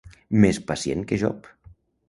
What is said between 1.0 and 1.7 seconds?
que Job.